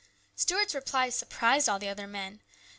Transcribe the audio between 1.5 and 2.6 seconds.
all the other men.